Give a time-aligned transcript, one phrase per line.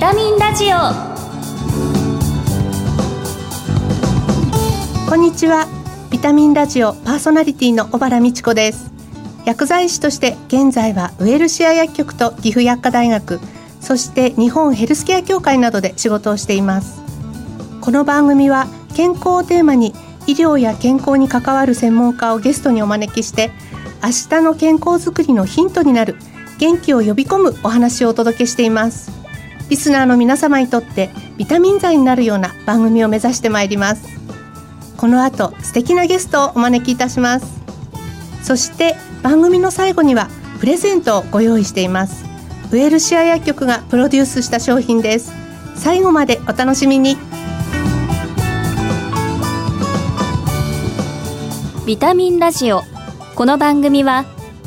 [0.00, 0.76] タミンラジオ。
[5.08, 5.66] こんにちは。
[6.12, 8.92] ビタミンラジオパーソナリティの小原美智子です。
[9.44, 13.40] 薬剤師として現在はウェルシア薬局と岐阜薬科大学
[13.80, 17.00] そして日本ヘルスケア協会などで仕事をしています。
[17.80, 19.94] この番組は健康をテーマに
[20.28, 23.50] 医療や健康に関わる専門家をゲストにお招きして
[24.00, 26.14] 明日の健康づくりのヒントになる
[26.58, 29.17] 元気を呼び込むお話をお届けしています。
[29.68, 34.08] リスナーの皆様にとってビタミン剤になるような番組を目指してまいります。
[34.96, 37.46] この後素敵なゲストをお招きいたします。
[38.42, 42.24] そして番組の最後にはプレゼントをご用意しています。
[42.70, 45.32] ウェルシア薬局がプロデュースした商品です。
[45.76, 47.16] 最後までお楽しみに。
[51.86, 52.82] ビタミンラジオ。
[53.34, 54.24] この番組は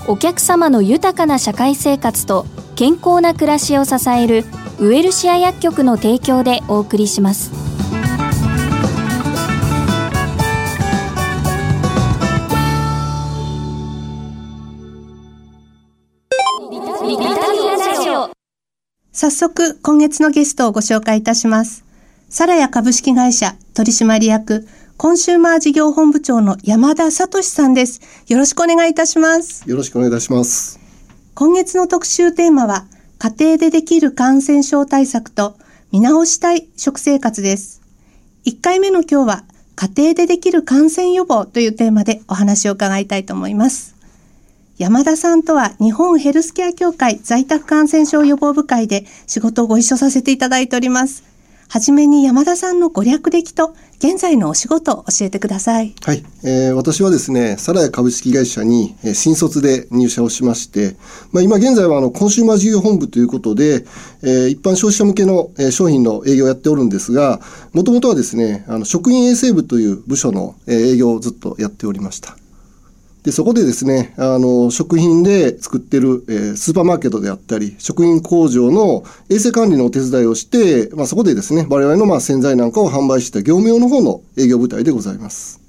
[0.08, 4.46] お客様の豊かな社会生活と健康な暮らしを支える
[4.84, 7.52] ウエルシア薬局の提供でお送りします。
[19.12, 21.86] 早速今月のゲストをご紹介いたします。
[22.28, 28.02] サラヤ株式会社取締役コンシューマー事業本部長の山田聡さんです。
[28.28, 29.70] よろしくお願いいたします。
[29.70, 30.80] よろしくお願いいたします。
[31.36, 32.88] 今月の特集テーマは
[33.22, 35.56] 家庭でできる感染症対策と
[35.92, 37.84] 見直したい食生活です
[38.48, 39.44] 1回目の今日は
[39.76, 43.96] 家庭でできる感染予防というテーマでお話を伺いたいと思います
[44.80, 51.31] 山田さんとは日本ヘルスケア協会在宅感染症予防部会で仕事をご一緒させていただいております。
[51.72, 55.96] はじめに山田さんのご略歴と現在のお仕事を教えてください。
[56.04, 60.98] はい、えー、私はですね、サラヤ株式会社に、えー、新卒で入社をしまして、
[61.32, 63.86] まあ、今現在はあのコンシューマー事業本部ということで、
[64.22, 67.40] えー、一般消費者向けの、えー、商品の営業をやっておるんですが、
[67.72, 72.36] もともとはですね、あの職員衛生部という部署の、えー、営業をずっとやっておりました。
[73.24, 85.62] で、そこでですね、あの、食品で作ってる、えー、スーパーマーケットであったり、食品工場の衛生管理のお手伝いをして、まあ、そこでですね、我々のまあ洗剤なんかを販売した業務用の方の営業部隊でございます。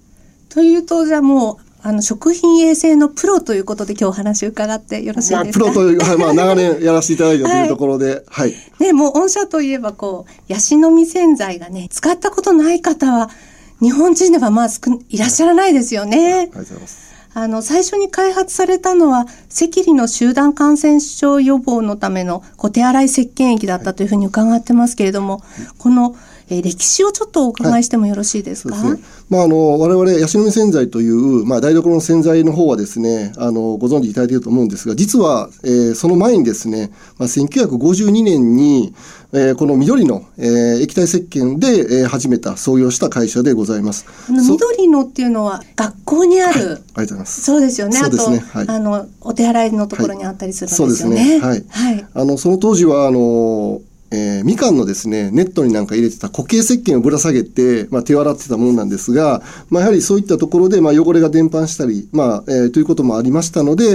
[0.48, 8.52] というと、じゃあもう、あの、食品衛生のプロということで今日お話を伺ってよろしいですか、まあ、プロという、はい、まあ、長年やらせていただいたというところで、はい。
[8.52, 13.28] はい、ね、もう御社といえばこう、ヤシの実洗剤がね、使ったことない方は、
[13.82, 14.68] 日本人ではまあ、
[15.10, 16.16] いらっしゃらないですよね。
[16.18, 17.11] はい、ありがとうございます。
[17.34, 25.42] あの、最初に開発されたのは、赤痢の集団感染症予防のためのこう手洗い石鹸液だったというふうに伺ってますけれども、
[25.78, 26.14] この、
[26.52, 28.74] えー、歴史をちょっとお伺いしてもよろしいですか？
[28.74, 28.98] はい、ね、
[29.30, 38.94] まあ、あの、我々、ヤシの実洗剤という、まあ、台所の洗剤の方はですね、あの、ご存知いただいていると思うんですが、実は、えー、その前にですね、まあ、1952年に、
[39.34, 44.04] えー、この緑の、えー、液体石鹸で、えー、始めた創業した会社でございます。
[44.28, 47.40] あの緑のっていうのは学校にある、はい、ありがとうございます。
[47.40, 47.96] そうですよね。
[47.96, 48.38] そうですね。
[48.40, 51.16] はい、あのお手洗いのところにあったりするんですよね。
[51.16, 51.78] はい、そうですね。
[51.78, 51.94] はい。
[51.94, 53.80] はい、あのその当時はあの
[54.14, 63.88] えー、みかんのですね、ネットになんか入れてた固形石鹸をぶら下げて、まあ、手を洗ってたものなんですが、まあ、やはりそういったところで、まあ、汚れが伝播したり、まあ、えー、ということもありましたので、え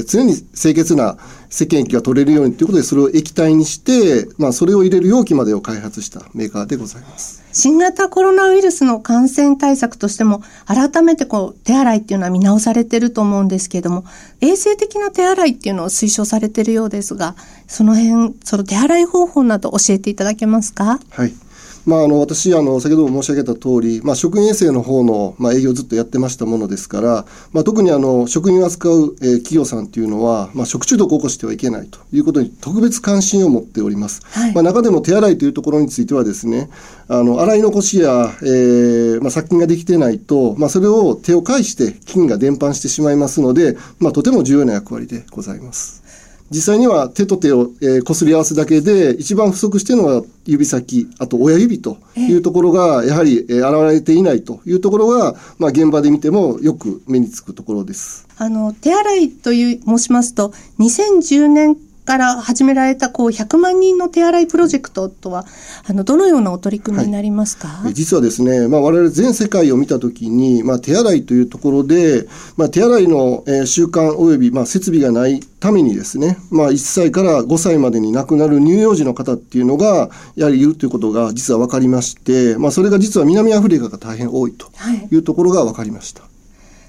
[0.00, 1.18] ー、常に清潔な
[1.50, 7.43] 石鹸液が取れるようにということで、それを液体にして、まあ、それを入れる容器までを開発したメーカーでございます。
[7.54, 14.04] 新型コロナウイルスの感染対策としても、改めてこう、手洗いっていうのは見直されてると思うんですけれども、
[14.40, 17.36] 衛生的な手洗いっていうのを推奨されてるようですが、
[17.68, 20.98] その辺、その手洗い方法など教えていただけますか？
[21.10, 21.32] はい。
[21.86, 34.22] まあ、あの私あの、先ほども申し上げた通り、まあ、食品衛生の方の、まあ、営業をずっとやってましたものですから、まあ、特にあの食品を扱う、えー、企業さんというのは、まあ、食中毒を起こしてはいけないということに特別関心を持っております。
[34.26, 36.70] はい、まあ、中でも手洗いというところについてはですね、
[37.08, 46.03] あの洗い残しや、えーまあ、殺菌ができてないと、まあ、それを手を介して菌が伝播してしまいますので、まあ、とても重要な役割でございます。
[46.50, 58.28] 実際には手と手を、えー、擦り合わすだけで一番不足しているのは指先あと親指というところがやはり、えー、現れていないというところが、まあ、現場で見てもよく目につくところです。
[58.36, 65.46] あの手洗いという申しますと2010年から始められたこう100万人の手洗いプロジェクトとは
[65.88, 84.70] あのどのようなお取り組みになりますか、はい、実はですね、まあ、我々全世界を見たときに、まあ、手洗いというところで、まあ、手洗いの、えー、習慣及び、まあ、設備がないためにですね、まあ、1歳から5歳までに亡くなる乳幼児の方っていうのがやはりいるということが実は分かりまして、まあ、それが実は南アフリカが大変多いと
[85.10, 85.16] い。
[85.16, 86.22] うところが分かりました。
[86.22, 86.33] はい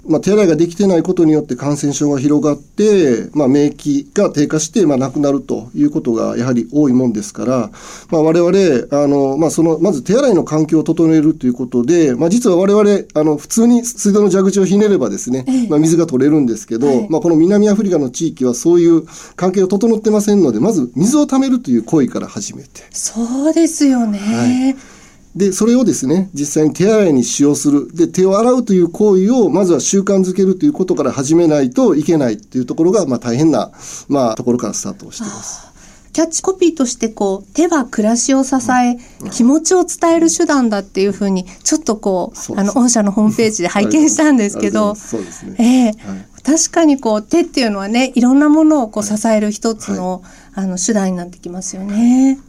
[0.08, 7.70] まあ、手洗いができてないことによって感染症が広がって、まあ、免疫が低下して、まあ、亡くなるということがやはり多いもんですから、
[8.10, 19.06] まあ、我々あの、まあ、そのまず手洗いの環境を整えるということで、まあ、実は我々あの普通に水道の蛇口をひねればですね、まあ、水が取れるんですけど、はい、まあ、この南アフリカの地域はそういう
[19.36, 22.86] 関係を整ってませんのでまず水をためるという行為から始めて。
[22.92, 24.95] そうですよね、はい
[25.36, 27.94] で、それをですね、実際に手洗いに使用する。
[27.94, 33.72] で、手を洗うという行為を、まずは習慣づけるということから始めないといけないっていうところが、まあ大変な、
[34.08, 35.76] まあところからスタートをしています。
[36.14, 50.22] キャッチコピーとしてこう手は暮らしを支え、うん、気持ちを伝える手段だっていうふうにちょっとこうあの御社のホームページで 拝見したんですけどそうですね、えーはい、確かにこう手っていうのはねいろんなものをこう支える一つの
[50.54, 52.40] はい、あの手段になってきますよね。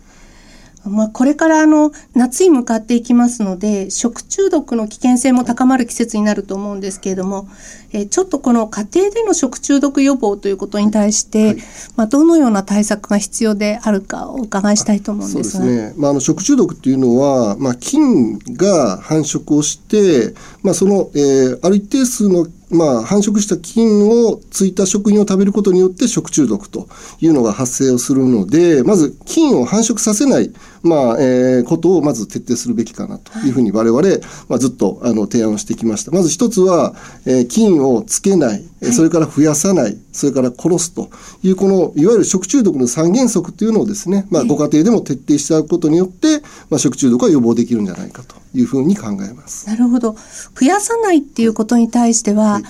[0.90, 7.48] まあ、これからあの夏に向かっていきますので食中毒の危険性も高まる季節になると思うんですけれども、
[7.92, 11.56] えー、ちょっとこの家庭での食中毒予防ということに対して、はい、
[11.96, 15.64] まあ、どのような対策が必要であるかお伺いしたいと思うんですが。
[15.64, 26.88] そうですね、まあ、あの食中毒っていうのは、まあ、菌が繁殖をして、まあ、その、えー、ある一定数のまあ、繁殖した菌をついた食品を食べることによって食中毒と
[27.20, 30.52] いうのが発生をするので、まず菌を繁殖させない、
[30.86, 34.02] まあ、えー、ことをまず徹底するべきかなというふうに我々、
[34.48, 36.12] まあ、ずっとあの提案をしてきました。
[36.12, 36.94] まず一つは、
[37.26, 41.10] えー、菌をつけない、それから増やさない、それから殺すと
[41.42, 46.40] いう、この、いわゆる食中毒の三原則というのをですね、まあ、ご家庭でも徹底していただくことによって、
[46.70, 49.66] まあ、食中毒は予防できるんじゃないかというふうに考えます。
[49.66, 50.16] なるほど。
[50.58, 52.62] 増やさないっていうことに対しては、はい、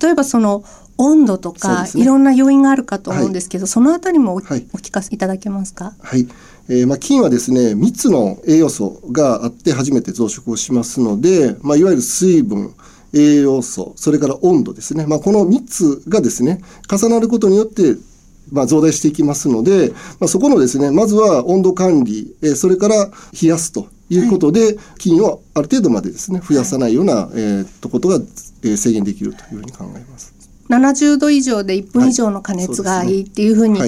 [0.00, 0.64] 例えばその、
[0.98, 5.94] 温度とか、ね、いろんな要因があるかと思うんですけど、はい、そのあたりもお,、はい、お聞かせいただけますか？
[6.00, 6.28] はい。
[6.72, 12.74] えー、まあ、菌はですね、3つの栄養素があって初めて増殖をしますので、まあ、いわゆる水分、
[13.12, 15.04] 栄養素、それから温度ですね。
[15.06, 17.96] まあ、この3つがですね、重なることによって、
[18.50, 28.18] まあ、増大していきますので、まあ、そこのですね、まずは温度管理、えー、それから冷やすということで、菌をある程度までですね、増やさないような、えー、とことが、
[28.64, 30.41] え、制限できるというふうに考えます。
[30.76, 33.80] 70度以上で1分以上の加熱がいいっていうふうに、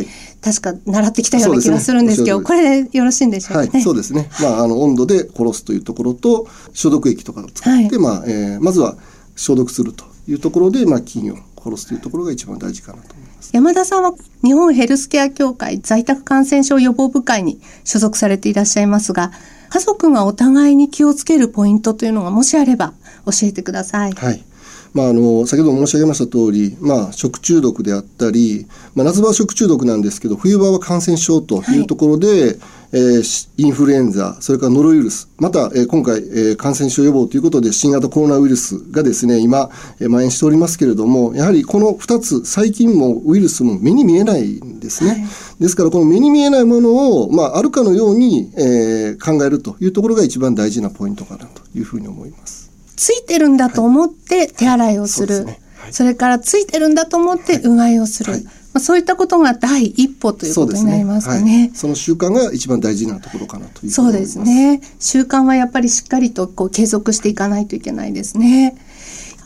[0.43, 4.29] 確か習ってきたような気がするんですけど、ね、これでよろしいんでしょうか、ね、はい、そうですね。
[4.41, 8.97] まあ、あの、温度で殺すというところと、消毒液とかを使って、まあ、えー、まずは
[9.37, 13.51] 消毒するというところで、まあ、菌を殺すというところが一番大事かなと思います。
[13.55, 19.33] 山田さんは日本ヘルスケア協会在宅感染症予防部会に所属されていらっしゃいますが、
[19.71, 22.93] 家族がお互いに気をつけるポイントというのがもしあれば
[23.27, 24.13] 教えてください。
[24.13, 24.45] はい。
[24.95, 31.81] まあ、あの先ほど申し上げました通り、まあ、食中毒であったり、まあ、夏場は食中毒なんですけど冬場は感染症とい。
[31.81, 32.59] うところで、はい、
[32.93, 39.69] えー、インフルエンザそれからノロウイルスまた、えー、今回、えー、感染症予防ということで新型コロナウイルスがですね今、
[40.01, 45.25] えー、蔓延しておりますけれどもやはりこの2つ細菌もウイルスも目に見えないんですね、はい、
[45.61, 52.64] ですからこの目に見えないものを、まあ、あるかのように、えー、考えるというところが一番大事なポイントかなというふうに思います。
[52.97, 55.35] ついてるんだと思って手洗いをする。
[55.37, 55.51] はいは
[55.89, 58.33] い、それからついてるんだと思ってうがいをする。
[58.33, 61.71] はい、まあ、そういったことが第一歩ということになりますかね。
[61.75, 64.81] そ、ね,、の習慣が一番大事なところかなというそうですね。
[64.99, 68.77] 習慣はやっぱりしっかりとこう継続していかないといけないですね。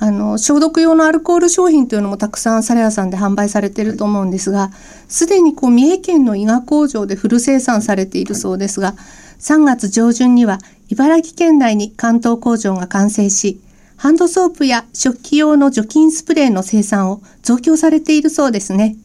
[0.00, 4.70] あの、消毒用のアルコール商品というのもたくさんサラヤさんで販売されていると思うんですが、
[5.08, 8.94] す、で、にこう三重県の伊賀工場でフル生産されているそうですが、
[9.38, 13.60] 3月上旬には茨城県内に関東工場が完成し、
[13.96, 18.96] ハンドソープや食器用の除菌スプレーの生産を増強されているそうですね。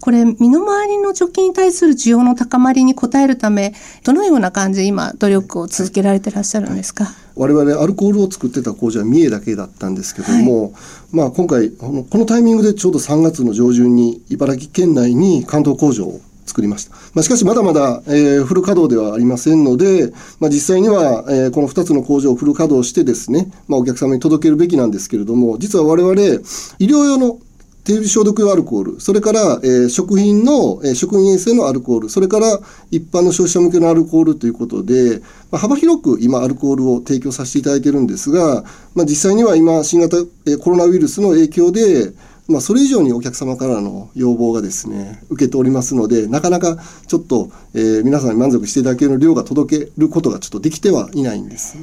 [0.00, 3.74] これ、身の回りの除菌に対する需要の高まりに応えるため、
[4.04, 10.72] どのような感じで今、努力を続けられてらっしゃるんですか、はい我々アルコールを作ってた工場は三重だけだったんですけども、はい、
[11.12, 16.94] まあ今回このこのタイミングでちょうど3月の上旬に茨城県内に関東工場を作りました。
[17.14, 26.14] まあ、しかしまだまだ、えー、フル稼働ではありませんので、まあ、実際には、えー、この2つの工場をフル稼働してですね、まあ、お客様に届けるべきなんですけれども、実は我々、
[26.78, 27.38] 医療用の
[27.84, 32.58] 手指消毒用アルコール、それから、えー、食品の、えー、食品衛生のアルコール、それから
[32.90, 35.20] 一般の消費者向けのアルコールということで、
[35.50, 42.14] まあ、幅広く今アルコールを提供させていただいてるんですが、まあ、実際には今新型、えー、コロナウイルスの影響で、
[42.46, 51.78] まあ、それ以上にお客様からの要望がですね、受けておりますので、なかなかちょっと、えー、皆さんに満足していただける量が届けることがちょっとできてはいないんです。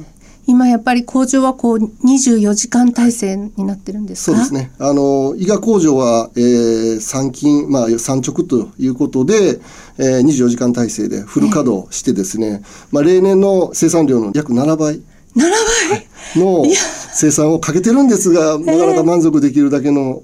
[0.46, 4.72] 今やっぱり工場はこう24時間体制になってるんですそうですね。
[4.78, 9.60] あの、伊賀工場は、えー、産金、まあ、産直ということで、
[9.98, 14.94] えー、24時間体制でフル稼働してですね、えー、まあ、例年の生産量の約7倍。
[14.96, 15.02] 7
[15.90, 16.06] 倍？
[16.36, 16.64] の、
[17.12, 20.22] 生産をかけてるんですが、なかなか満足できるだけの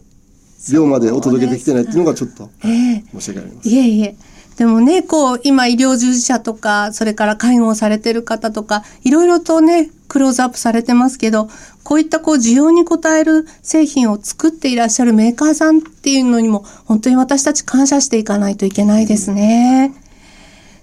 [0.72, 3.72] 量までお届けできてないっていうのがちょっと申し訳ありません。
[3.72, 4.16] いえいえ。
[4.58, 11.48] でもね、こう、今医療従事者とか、それから介護をされてる方とか、いろいろとね、クローズアップされてますけど、
[11.84, 19.94] こういったこう需要に応える製品を作っていらっしゃるメーカーさんっていうのにも、本当に私たち感謝していかないといけないですね。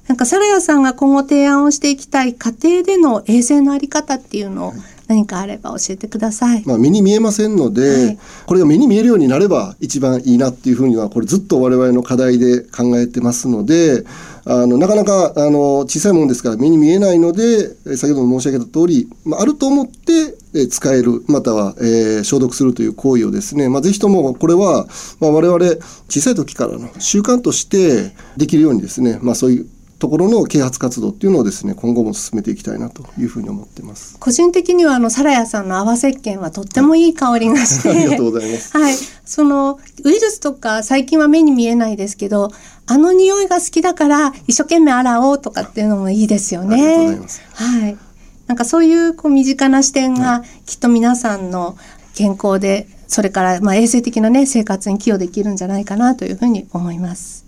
[0.08, 4.74] なんか、サラヤさんが今後提案をしていきたい家庭での衛生のあり方っていうのを、
[5.08, 6.64] 何かあれば教えてください。
[6.66, 14.04] まあ、目に見えませんので、はい、これが目に見えるようになれば一番いいなっていうふうには、これずっと我々の課題で考えてますので、
[14.48, 24.88] あの、なかなか、あの、小さいものですから目に見えないので、先ほども申し上げた通り、まあ、あると思って、え使える、または、えー、消毒するという行為をですね、まあ、ぜひともこれは、
[25.20, 25.60] まあ、我々
[26.08, 29.68] 小さい時からの習慣としてできるようにですね、まあ、そういう
[30.06, 34.20] ところの啓発活動っていうのをですね今後も進めていきたいなというふうに思ってます。
[34.20, 38.78] 個人的にはあのサラヤさんの泡石鹸はとってもいい香りがして、 ありがとうございます。
[38.78, 38.96] はい、
[39.26, 42.52] そのウイルスとか最近は目に見えないですけど、
[42.86, 47.18] あの匂いが好きだから一生懸命洗おうとかっていうのもいいですよね。
[47.54, 47.98] はい。
[48.46, 51.78] なんかそういうこう身近な視点がきっと皆さんの
[52.14, 57.45] 健康で、それからまあ衛生的なね生活に寄与できるんじゃないかなというふうに思います。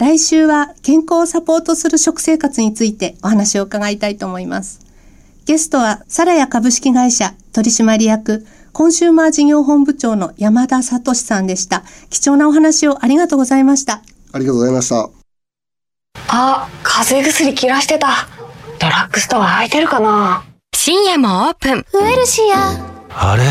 [0.00, 4.80] 来週は健康をサポートする食生活についてお話を伺いたいと思います。
[5.44, 11.82] ゲストは、サラヤ株式会社取締役コンシューマー事業本部長の山田聡さんでした。
[12.08, 14.00] 貴重なお話をありがとうございました。
[14.32, 15.10] ありがとうございました。
[16.28, 18.26] あ、風邪薬切らしてた。
[18.78, 20.44] ドラッグストア空いてるかな？
[20.74, 21.84] 深夜もオープン。
[21.92, 22.72] ウエルシア。
[23.10, 23.44] あれ？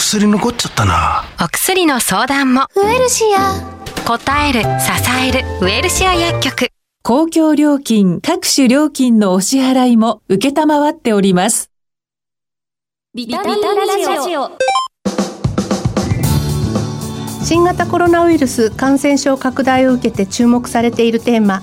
[0.00, 1.24] 薬残っちゃったな。
[1.44, 2.62] お薬の相談も。
[2.74, 3.60] ウエルシア。
[4.06, 4.66] 答える、支
[5.28, 6.68] える、ウェルシア薬局。
[7.02, 11.70] 公共料金、各種料金のお支払いも受けたまわっております。
[13.14, 14.50] ビタミンラジオ。
[17.44, 21.62] 新型コロナウイルス感染症拡大を受けて注目されているテーマ、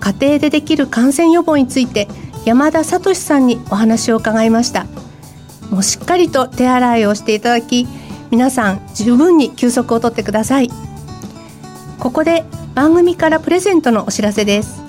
[0.00, 2.08] 家庭でできる感染予防について
[2.44, 4.86] 山田聡さんにお話を伺いました。
[5.70, 7.86] もうしっかりと手洗いをしていただき、
[8.30, 10.70] 皆さん十分に休息をとってください。
[11.98, 12.44] ここで
[12.74, 14.80] 番組からプレゼントのお知らせです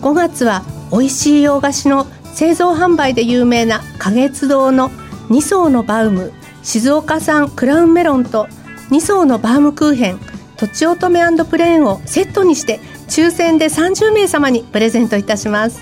[0.00, 4.88] 5月は美味しい洋菓子の製造販売で有名な花月堂の
[5.28, 6.32] 2層のバウム
[6.62, 8.46] 静岡産クラウンメロンと
[8.90, 10.20] 2層のバームクーヘン
[10.56, 15.80] とちおとめプレーンをセットにして抽選で30名様にプレゼントいたします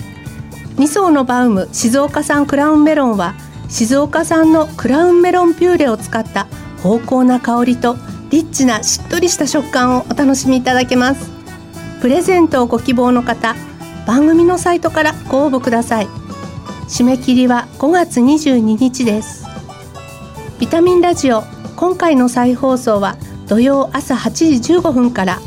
[0.78, 3.34] 2層のバウム静岡産クラウンメロンは
[3.68, 6.46] 静岡産のクラウンメロンピューレを使った
[6.82, 7.96] 芳香な香りと
[8.30, 11.30] リッチなしっとりした食感をお楽しみいただけます。
[12.00, 13.54] プレゼントをご希望の方
[14.06, 16.06] 番組のサイトからご応募ください。
[16.88, 19.44] 締め切りは5月22日です。
[20.60, 21.42] ビタミンラジオ
[21.76, 23.16] 今回の再放送は
[23.48, 25.40] 土曜朝8時15分から。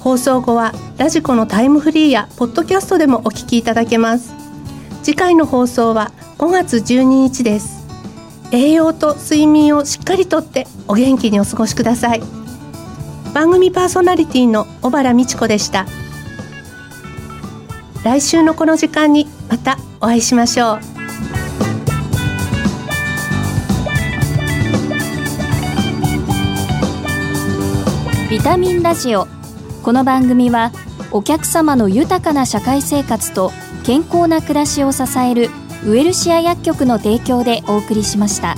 [0.00, 4.34] 放送後はラジコのタイムフリーやポッドキャストでもお聞きいただけます。
[5.02, 7.86] 次回の放送は5月12日です。
[8.50, 12.22] 栄養と睡眠をしっかりとってお元気にお過ごしください。
[13.32, 15.86] 番組パーソナリティの小原美智子でした。
[18.04, 20.80] 来週のこの時間にまたお会いしましょう。
[28.28, 29.28] ビタミンラジオ。
[29.82, 30.72] この番組は
[31.10, 33.52] お客様の豊かな社会生活と
[33.84, 35.50] 健康な暮らしを支える
[35.84, 38.54] ウエルシア薬局の提供でお送りしました。